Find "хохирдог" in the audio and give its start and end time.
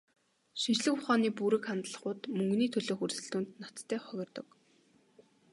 4.01-4.47